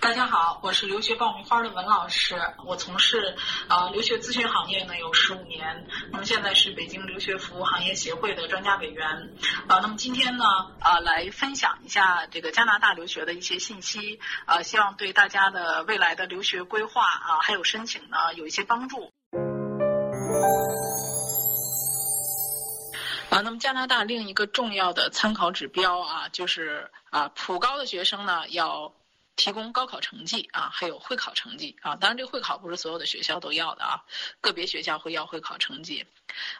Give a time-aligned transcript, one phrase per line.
[0.00, 3.36] 大家好，我是留学爆米花的文老师，我从事
[3.68, 9.06] 呃留学咨询行业呢有十五年，那么现在是北京留学服务行业协会的专家委员，
[9.68, 10.44] 啊，那么今天呢
[10.80, 19.12] 啊来分享一下这个加拿大留学的一些信息，啊，希望对大家的未来的留学规划啊还有申请呢有一些帮助。
[23.28, 28.94] 啊，那么加拿大另一个重要的参考指标啊，就是啊普高的学生呢要。
[29.36, 31.96] 提供高考成绩啊，还有会考成绩啊。
[31.96, 34.04] 当然，这个会考不是所有的学校都要的啊，
[34.40, 36.06] 个别学校会要会考成绩。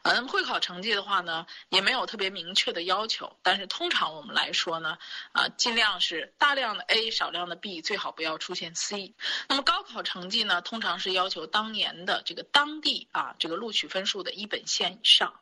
[0.03, 4.99] 嗯，会考成绩的话呢，也没有特别明确的要求，但是通常我们来说呢，
[5.33, 9.15] 啊，尽量是大量的 A，少量的 B，最好不要出现 C。
[9.49, 15.39] 那么高考成绩呢，通常是要求当年的这个当地啊这个录取分数的一本线以上。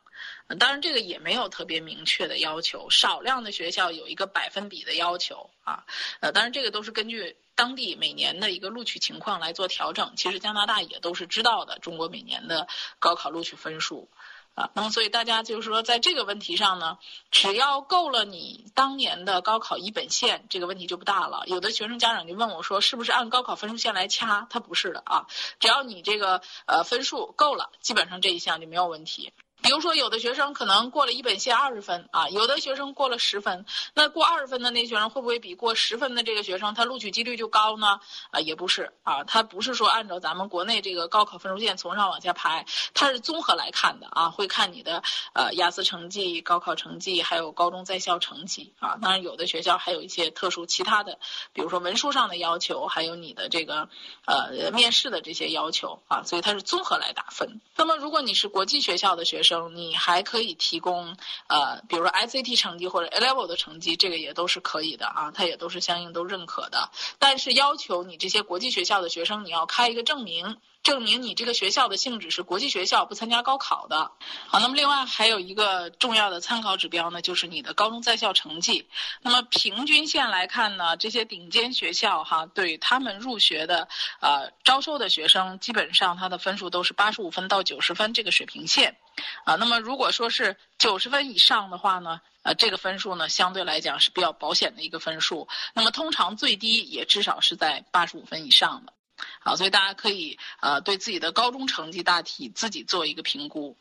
[0.59, 5.85] 当然，这个也没有特别明确的要求，少量的学校有一个百分比的要求啊。
[6.19, 7.18] 呃，当然这个都是根据
[7.55, 10.13] 当地每年的一个录取情况来做调整。
[10.15, 12.67] 其实加拿大也都是知道的，中国每年的
[12.99, 14.09] 高考录取分数。
[14.55, 16.97] 啊，那么所以大家就是说，在这个问题上呢，
[17.31, 21.43] 只要够了你当年的高考一本线，这个问题就不大了。
[21.45, 24.47] 有的学生家长就问我说，是不是按高考分数线来掐？
[24.49, 25.27] 他不是的啊，
[25.59, 29.31] 只要你这个呃分数够了，基本上这一项就没有问题。
[29.61, 37.99] 比如说，有的学生可能过了一本线二十分啊，有的学生过了十分，那过二十分的那学生会不会比过十分的这个学生他录取几率就高呢？
[38.31, 48.97] 啊，也不是啊，他不是说按照咱们国内这个高考分数线从上往下排，他是综合来看的啊，会看你的呃雅思成绩、高考成绩，还有高中在校成绩啊。
[49.01, 51.19] 当然，有的学校还有一些特殊其他的，
[51.51, 53.89] 比如说文书上的要求，还有你的这个
[54.25, 57.59] 呃面试的这些要求啊，所以它是综合来打分。
[57.75, 66.91] 那么，如果你是国际学校的学生，你还可以提供呃，比如说 SAT 成绩或者 A Level 的成绩，这个也都是可以的啊，它也都是相应都认可的。
[67.17, 70.57] 但是要求你这些国际学校的学生，你要开一个证明。
[70.81, 74.11] 证明你这个学校的性质是国际学校，不参加高考的。
[74.47, 78.87] 好，那么另外还有一个重要的参考指标呢，就是你的高中在校成绩。
[79.21, 83.87] 那么平均线来看呢，这些顶尖学校哈，对他们入学的
[84.21, 88.97] 呃招收的学生，基本上他的分数都是八十五分到九十分这个水平线。
[89.43, 95.49] 啊，那么如果说是九十分以上的话呢，呃，这个分数呢相对来讲是比较保险的一个分数。
[95.73, 98.93] 那么通常最低也至少是在八十五分以上的。
[99.39, 103.77] 好，所以大家可以呃对自己的高中成绩大体自己做一个评估。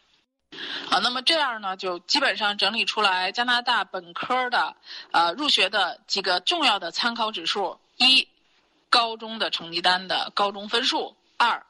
[0.89, 4.77] 好，那么这样呢，就基本上整理出来加拿大本科的
[5.13, 8.27] 呃入学的几个重要的参考指数：一，
[8.89, 11.67] 高中的成绩单的高中分数；二，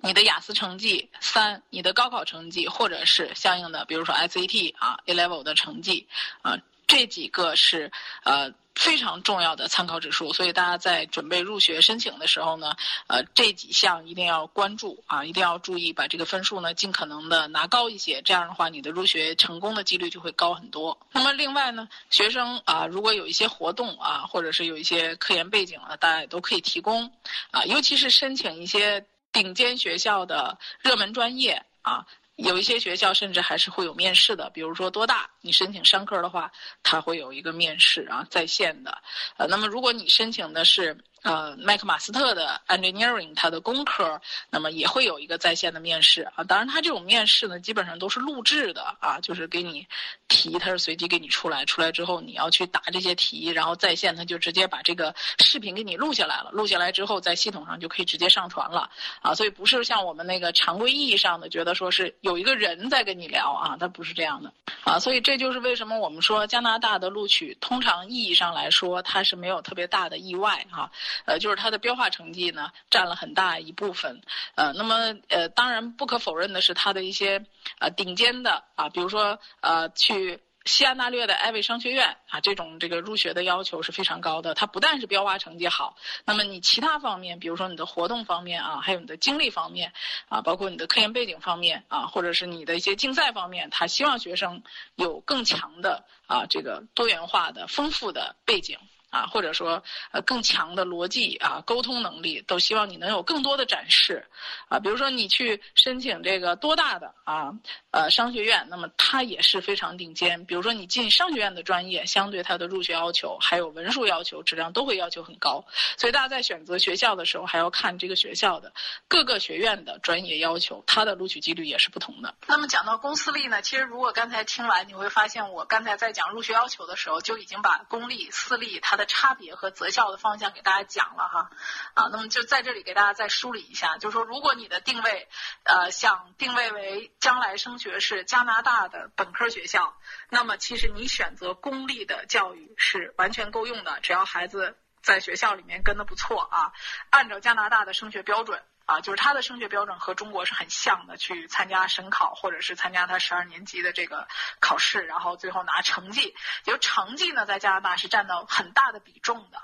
[0.00, 6.08] 你的雅思成绩；三，你的高考成绩，或者是相应的，比如说 SAT 啊 A Level 的成绩
[6.40, 6.56] 啊，
[6.86, 7.92] 这几个是
[8.24, 8.54] 呃。
[8.74, 12.74] 非常重要的参考指数，所以大家在准备入学申请的时候呢，
[13.06, 20.98] 呃，这几项一定要关注啊，一定要注意把这个分数呢尽可能的拿高一些，这样的话你的入学成功的几率就会高很多。
[21.12, 27.12] 那么另外呢，学生啊，如果有一些活动啊，或者是有一些科研背景啊，大家也都可以提供
[27.50, 32.06] 啊，尤其是申请一些顶尖学校的热门专业啊。
[32.36, 36.50] 有一些学校甚至还是会有面试的，比如说多大，你申请商科的话，
[36.82, 39.02] 它会有一个面试啊，在线的。
[39.36, 40.96] 呃，那么如果你申请的是。
[41.22, 46.42] 呃，麦克马斯特的 engineering，它的工科，那么也会有一个在线的面试啊。
[46.44, 49.86] 当然，它这种面试呢，基本上都是录制的啊，就是给你
[50.26, 56.50] 题，它是随机给你出来，出来之后你要去答这些题，然后在线，他就直接把这个视频给你录下来了。
[56.50, 58.90] 录下来之后，在系统上就可以直接上传了
[59.20, 59.34] 啊。
[59.34, 64.52] 所以不是像我们那个常规意义上的觉得说是有一个人在跟你聊啊，它不是这样的
[64.82, 64.98] 啊。
[64.98, 70.90] 所以这就是为什么我们说加拿大的录取，通常意义上来说，它是没有特别大的意外哈。
[71.24, 74.20] 呃，就是他的标化成绩呢，占了很大一部分。
[74.54, 77.44] 呃，那么呃，当然不可否认的是，他的一些
[77.78, 80.40] 呃顶尖的啊，比如说呃去。
[80.64, 84.54] 西安大略的艾维商学院啊，这种这个入学的要求是非常高的。
[84.54, 89.92] 它不但是标化成绩好，那么你其他方面，比如说你的活动方面啊，还有你的经历方面
[90.28, 94.62] 啊，包括你的科研背景方面啊，或者是你的一些竞赛方面，他希望学生
[94.94, 98.78] 有更强的啊这个多元化的、丰富的背景。
[99.12, 104.26] 啊，或者说，呃，更强的逻辑啊，沟通能力，都希望你能有更多的展示，
[104.70, 107.52] 啊，比如说你去申请这个多大的啊，
[107.90, 110.42] 呃，商学院，那么它也是非常顶尖。
[110.46, 115.62] 比如说你进商学院的专业，相对它的入学要求还有文书要求，质量都会要求很高。
[115.98, 118.72] 所以大家在选择学校的时候，还要看这个学校的
[119.08, 122.34] 各个学院的专业要求，它的录取几率也是不同的。
[122.46, 129.01] 那么讲到公私立呢，其实如果刚才听完，你会发现我刚才在讲入学要求的时候，就已经把公立、私立它的。
[129.06, 131.50] 差别和择校的方向给大家讲了哈，
[131.94, 135.28] 啊，那么就在这里给大家再梳理一下，就是说，如果你的定位，
[135.64, 139.96] 呃，想定位为将来升学是加拿大的本科学校，
[140.28, 146.72] 那么其实你选择公立的教育是完全够用的，只要孩子在学校里面跟的不错啊，
[147.10, 148.62] 按照加拿大的升学标准。
[148.86, 154.28] 啊，就是他的升学标准和中国是很像的，去参加省考或者是参加他十二年级的这个
[154.60, 156.34] 考试，然后最后拿成绩。
[156.64, 159.58] 就成绩呢，在加拿大是占到很大的比重的，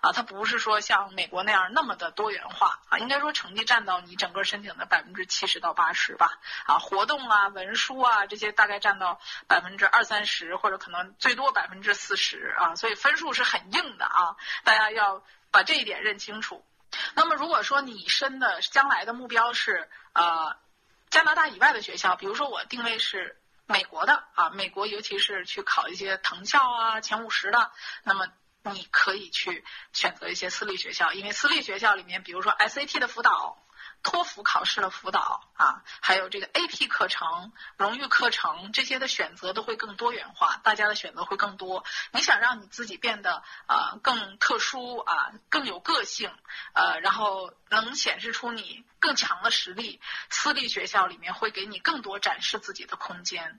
[0.00, 16.64] 啊，它不是说像美国那样那么的多元化啊，应该说成绩占到你整个申请的百分之七十到八十吧，啊，活动啊、文书啊这些大概占到百分之二三十或者可能最多百分之四十啊，所以分数是很硬的啊，大家要把这一点认清楚。
[17.14, 20.56] 那么，如果说你申的将来的目标是呃
[21.10, 27.70] 加拿大以外的学校，比如说我定位是美国的啊，美国尤其是去考一些藤校啊前五十的，
[28.02, 28.28] 那么
[28.62, 33.58] 你可以去选择一些私立学校，因为私立学校里面，比如说 SAT 的辅导。
[34.04, 41.84] 托福考试的辅导啊，还有这个 AP 课程、荣誉课程这些的选择都会更多元化，大家的选择会更多。
[42.12, 46.30] 你想让你自己变得呃更特殊啊，更有个性，
[46.74, 53.58] 呃，然后能显示出你更强的实力，私立学校里面会给你更多展示自己的空间。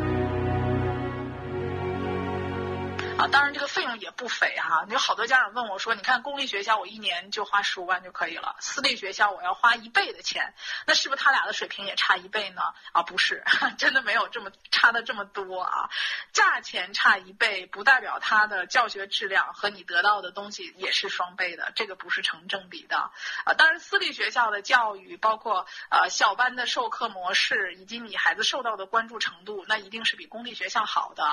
[3.99, 4.85] 也不菲哈。
[4.89, 10.53] 有好多家长问我说：“你看公立学校我一年就花十五万就可以了，私立学校我要花一倍的钱，
[10.85, 12.61] 那是不是他俩的水平也差一倍呢？”
[12.93, 13.43] 啊，不是，
[13.77, 15.89] 真的没有这么差的这么多啊。
[16.33, 23.11] 价钱差一倍不代表他的教学质量和你得到的东西也是双倍的，这个不是成正比的。
[23.45, 31.23] 啊，当然私立学校的教育，包括呃小班的授课模式以及你孩子受到的关注程度，那一定是比公立学校好的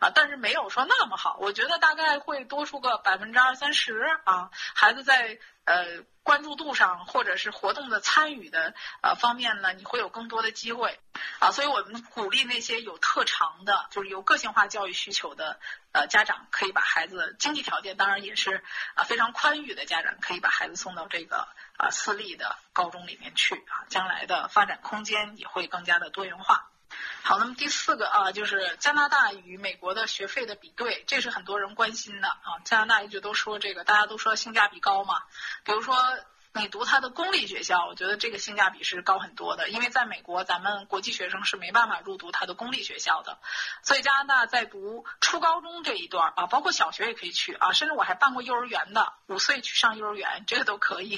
[0.00, 1.36] 啊，但是没有说那么好。
[1.40, 11.00] 我觉得大概概会多出个百分之二三十啊，孩子在呃关注度上或者是活动的参与的呃方面呢，你会有更多的机会
[11.38, 15.58] 啊，所以我们鼓励那些有特长的，就是有个性化教育需求的
[15.92, 18.62] 呃家长，可以把孩子经济条件当然也是
[18.94, 26.68] 啊非常宽裕的家长，可以把孩子送到这个啊私立的高中里面去啊，将来的发展空间也会更加的多元化。
[27.22, 32.58] 好，那么第四个啊，就是加拿大与美国的学费的比对，这是很多人关心的啊。
[32.64, 35.22] 加拿大一直都说这个，大家都说性价比高嘛，
[35.64, 35.96] 比如说。
[36.54, 43.38] 你读他的公立学校，我觉得这个性价比是高很多的，因为在美国，咱们国际学生是没办法入读他的公立学校的，
[43.82, 51.16] 所以加拿大在读初高中这一段啊，包括小学也可以去啊，甚至我还办过幼儿园的，五岁去上幼儿园，这个都可以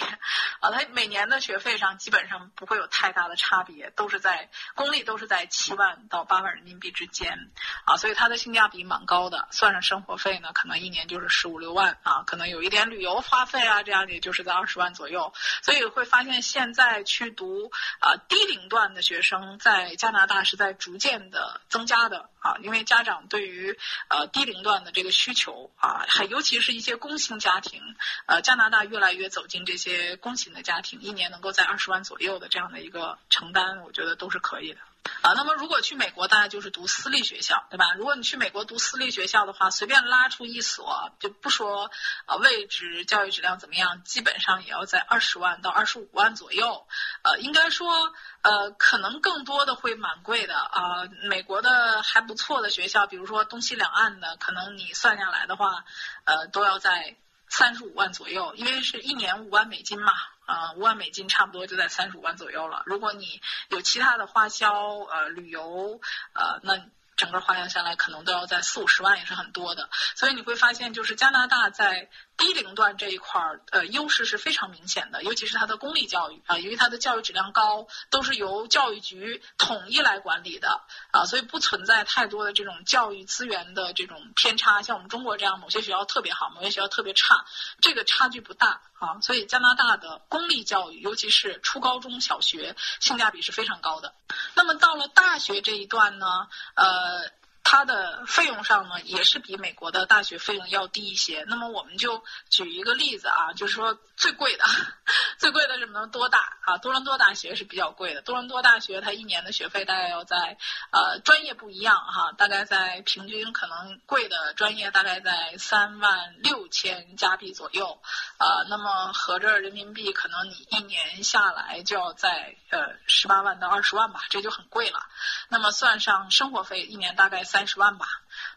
[0.60, 0.70] 啊。
[0.70, 7.50] 他每年的学费上基本上不会有太大的差别，都是在公立都是在七万到八万人民币之间
[7.86, 15.23] 啊，所以它的性价比蛮高的，算上生活费呢，可能一年就是十五六万啊，可能有一点旅游花费啊，这样也就是在二十万左右。
[15.62, 23.78] 所以会发现，现在去读啊低龄段的学生在加拿大是在逐渐的增加的啊，因为家长对于
[24.08, 27.80] 呃低龄段的这个需求啊，还尤其是一些工薪家庭，
[28.26, 34.80] 呃加拿大越来越走进这些工薪的家庭，一年能够在二十万左右的这样的一个承担，我觉得都是可以的。
[35.20, 37.94] 啊，那么如果去美国，大家就是读私立学校，对吧？
[37.96, 41.90] 如果你去美国读私立学校的话，随便拉出一所，就不说
[42.26, 46.86] 啊位置、教育质量怎么样，基本上也要在二十万到二十五万左右。
[47.22, 51.04] 呃，应该说，呃，可能更多的会蛮贵的啊。
[51.28, 55.84] 美国的还不错的学校，比如说东西两岸的，可能你算下来的话，
[56.24, 57.16] 呃，都要在
[57.48, 60.12] 三十五万左右，因为是一年五万美金嘛。
[60.46, 62.82] 啊，五万美金差不多就在三十五万左右了。
[62.86, 66.00] 如果你有其他的花销，呃，旅游，
[66.34, 66.80] 呃，那。
[67.16, 69.88] 整个花销下来可能都要在四五十万，也是很多的。
[70.16, 75.22] 所以你会发现，就是加拿大在低龄段这一块儿，呃，优势是非常明显的。
[75.22, 84.82] 尤其是它的公立教育啊，由于它的教育质量高，都是由教育局统一来管理的啊，所以不存在太多的这种教育资源的这种偏差。
[84.82, 87.44] 像我们中国这样，某些学校特别好，某些学校特别差，
[87.80, 89.20] 这个差距不大啊。
[89.22, 94.12] 所以加拿大的公立教育，尤其是初高中小学，性价比是非常高的。
[94.54, 97.30] 那么到了大学这一段呢，呃。
[97.64, 101.44] 它的费用上呢，也是比美国的大学费用要低一些。
[101.48, 104.64] 那么我们就举一个例子啊，就是说最贵的，
[105.38, 106.06] 最贵的是什么？
[106.06, 106.76] 多大啊？
[106.78, 108.20] 多伦多大学是比较贵的。
[108.20, 110.58] 多伦多大学它一年的学费大概要在
[110.90, 117.98] 呃专业不一样哈，大概在平均可能贵的专业大概在三万六千加币左右，
[118.38, 125.00] 呃，那么合着人民币可能你一年下来就要在呃十八万到二十万吧，这就很贵了。
[125.48, 128.08] 那么算上生活费，一年大概三十万吧。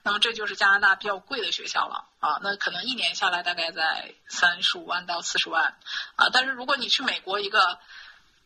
[0.01, 2.39] 那么这就是加拿大比较贵的学校了啊。
[2.41, 5.77] 那可能一年下来大概在三十五万到四十万
[6.15, 6.29] 啊。
[6.33, 7.77] 但是如果你去美国一个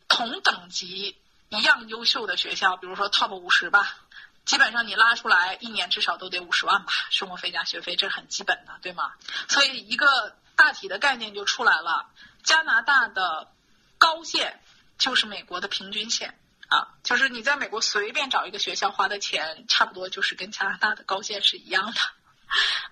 [0.08, 1.18] 同等级
[1.48, 3.96] 一样优秀的学校，比如说 Top 五十吧，
[4.44, 9.12] 基本上你拉出来一年至少都得五十万吧，生活费加学费，这是很基本的，对吗？
[9.48, 12.10] 所以一个大体的概念就出来了，
[12.42, 13.50] 加拿大的
[13.96, 14.60] 高线
[14.98, 16.38] 就是美国的平均线。
[16.72, 22.00] 啊，就是你在美国随便找一个学校花的钱，差不多就是跟加拿大的高线是一样的，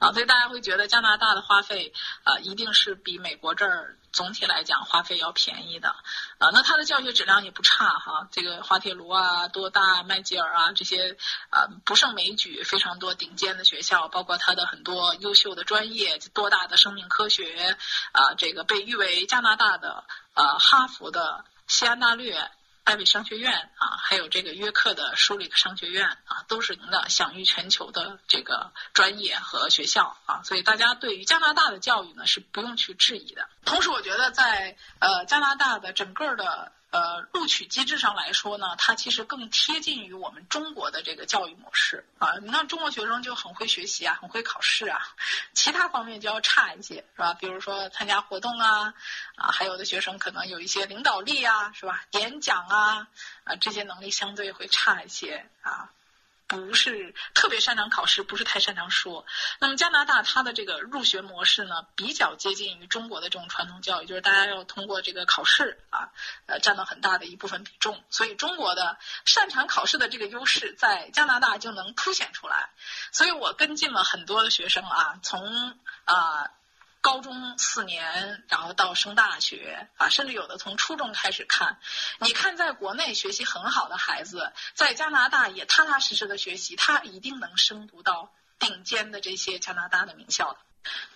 [0.01, 1.95] 啊，所以大家会觉得加拿大的花费
[2.25, 5.89] 啊，一定是比美国这儿总体来讲花费要便宜的，
[6.37, 11.17] 啊，那它的教学质量也不差哈，这个滑铁卢啊、多大、麦吉尔啊这些
[11.49, 17.79] 啊不胜枚举，非常多顶尖的学校，包括它的很多优秀的专业，多大的生命科学
[18.13, 22.51] 啊，这个被誉为加拿大的呃哈佛的西安大略。
[22.85, 33.49] 艾维商学院啊，还有这个约克的舒里克商学院啊，都是您的享誉全球的这个专业和学校啊，所以大家对于加拿大的教育呢是不用去质疑的。
[33.65, 36.73] 同时，我觉得在呃加拿大的整个的。
[36.91, 42.35] 呃，录取机制上来说呢，它其实更贴近于我们中国的这个教育模式啊。
[42.43, 45.01] 你看，中国学生就很会学习啊，很会考试啊，
[45.53, 47.35] 其他方面就要差一些，是吧？
[47.35, 48.95] 比如说参加活动啊，
[49.37, 52.03] 啊，还有的学生可能有一些领导力啊，是吧？
[52.11, 53.09] 演讲啊，
[53.45, 55.91] 啊，这些能力相对会差一些啊。
[56.51, 59.25] 不是特别擅长考试，不是太擅长说。
[59.61, 66.11] 那么加拿大它的这个入学模式呢，比较接近于中国的这种传统教育，就是大家要通过这个考试啊，
[66.47, 68.03] 呃，占到很大的一部分比重。
[68.11, 72.71] 所以中国的擅长考试的这个优势，在加拿大就能凸显出来。
[73.13, 76.51] 所以我跟进了很多的学生啊，从啊。
[77.01, 81.79] 高中四年，然后到升大学啊，甚至有的从初中开始看。
[82.19, 90.59] 你看，在国内学习很好的孩子，在加拿大也踏踏实实的学习，他一定能升读到顶尖的这些加拿大的名校的。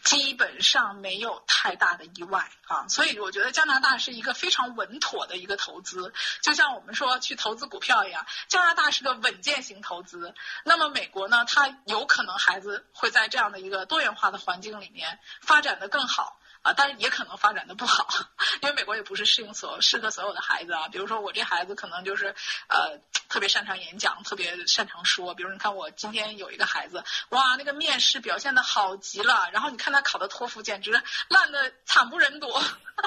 [0.02, 10.34] 基本上没有太大的意外啊，所以我觉得加拿大是一个非常稳妥的一个投资，就像我们说去投资股票一样，加拿大是个稳健型投资。
[10.64, 16.38] 那么美国呢，它有可能孩子会在这样的一个多元化的环境里面发展的更好。
[16.64, 18.08] 啊，但是也可能发展的不好，
[18.62, 20.88] 因为美国也不是适应所适合所有的孩子啊。
[20.88, 22.34] 比如说我这孩子可能就是
[22.68, 25.34] 呃特别擅长演讲，特别擅长说。
[25.34, 30.90] 比如你看我今天有一个孩子，哇，那个面试表现的好极了，然后你看他考的托福简直
[31.28, 32.52] 烂的惨不忍睹。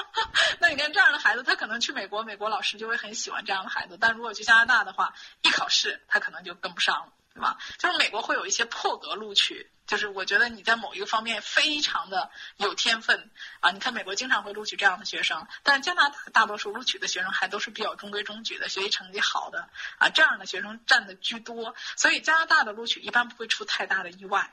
[0.60, 3.98] 那你看这样的孩子，他可能去美国，美国老师就会很喜欢这样的孩子。
[4.00, 5.12] 但如果去加拿大的话，
[5.42, 7.58] 一考试他可能就跟不上了，对吧？
[7.76, 9.70] 就是美国会有一些破格录取。
[9.86, 13.70] 就是我觉得你在某一个方面非常的有天分啊！
[13.70, 21.74] 你看美国经常会录取这样的学生，但加拿大大多数录取的学生还都是比较中规中矩的，学习成绩好的啊，这样的学生占的居多。
[21.96, 24.52] 所以加拿大的录取一般不会出太大的意外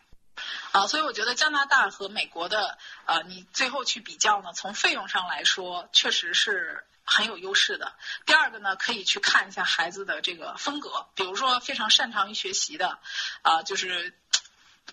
[0.72, 0.88] 啊。
[0.88, 7.94] 所以我觉得加拿大和美国的呃，你最后去比较呢，从费用上来说确实是很有优势的。
[8.26, 13.00] 第二个呢，可以去看一下孩子的这个风格，比如说非常擅长于学习的
[13.42, 14.14] 啊，就是。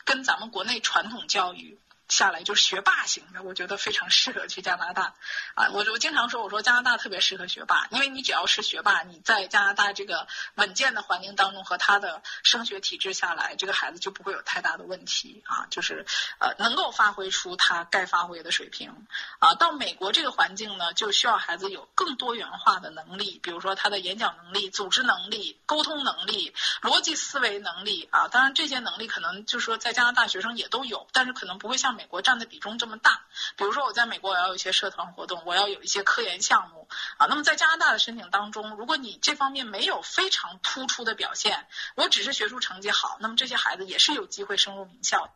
[0.05, 1.79] 跟咱们国内传统教育。
[2.09, 5.14] 下来就是学霸型的，我觉得非常适合去加拿大，
[5.54, 15.42] 啊，我我经常说，我说加拿大特别适合学霸，因为你只要是学霸，你在加拿大这个稳健的环境当中和他的升学体制下来，这个孩子就不会有太大的问题。
[15.47, 16.06] 啊，就是
[16.38, 19.06] 呃能够发挥出他该发挥的水平，
[19.38, 28.09] 啊，到美国这个环境呢，就需要孩子有更多元化的能力，比如说他的演讲能力、组织能力、沟通能力、逻辑思维能力。
[28.11, 32.07] 啊，当然这些能力可能就是说在加拿大学生也都有，但是可能不会像美。
[32.13, 33.23] 国占的比重这么大，
[33.57, 37.25] 比如说我在美国，我要有一些社团活动，我要有一些科研项目啊。
[37.27, 45.33] 那么在加拿大的申请当中，如果你这方面没有非常突出的表现，我只是学术成绩好，那么这些孩子也是有机会升入名校。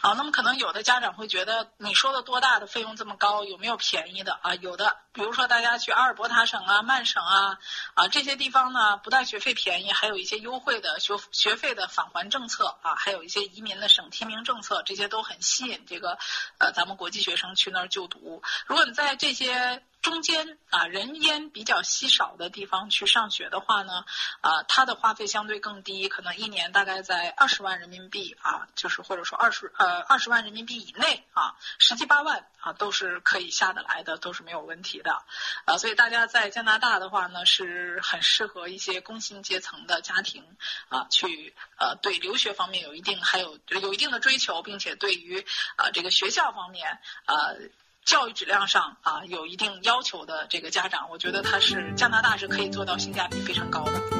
[0.00, 4.54] 啊，那么可能有的家长会觉得你说的多大的费用这么高，有没有便宜的啊？
[4.56, 7.58] 有的，比如说大家去阿尔伯塔省啊、曼省啊，
[7.94, 16.18] 啊这些地方呢，不但学费便宜，还有一些优惠的学学费的返还政策啊，还有一些移民的省提名政策，这些都很吸引这个
[16.58, 18.42] 呃咱们国际学生去那儿就读。
[18.66, 24.04] 如果你在这些中间啊人烟比较稀少的地方去上学的话呢，
[24.42, 35.22] 啊，它的花费相对更低，可能一年大概在二十万人民币啊，就是或者说二十呃二十万人民币以内啊，十七八万啊都是可以下得来的，都是没有问题的，
[35.64, 40.44] 啊，所以大家在加拿大的话呢，是很适合一些工薪阶层的家庭
[40.90, 45.46] 啊，去呃对留学方面有一定还有有一定的追求，并且对于
[45.76, 47.56] 啊这个学校方面呃。
[48.04, 54.13] 教育质量上啊有一定要求的这个家长，我觉得他是加拿大是可以做到性价比非常高的。